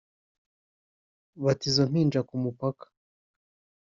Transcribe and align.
bata 1.43 1.63
izo 1.69 1.83
mpinja 1.91 2.21
ku 2.27 2.35
mupaka 2.43 2.85